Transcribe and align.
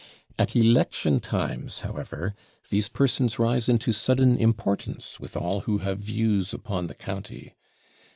At 0.39 0.55
election 0.55 1.19
times, 1.19 1.81
however, 1.81 2.33
these 2.71 2.89
persons 2.89 3.37
rise 3.37 3.69
into 3.69 3.91
sudden 3.93 4.35
importance 4.35 5.19
with 5.19 5.37
all 5.37 5.59
who 5.59 5.77
have 5.77 5.99
views 5.99 6.55
upon 6.55 6.87
the 6.87 6.95
county. 6.95 7.53